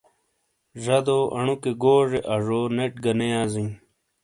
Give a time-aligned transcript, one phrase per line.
[0.83, 3.71] زادو انو کے گوزے آزو نیٹ گہ نے یا زیں۔